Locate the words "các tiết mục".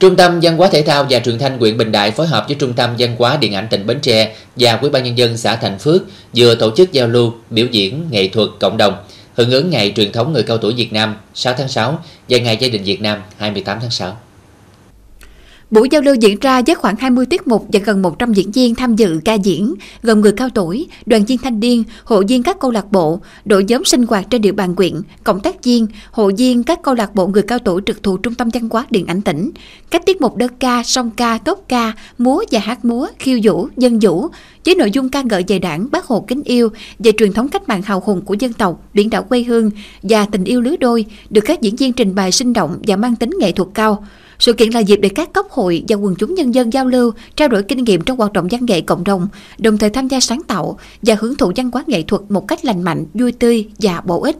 29.90-30.36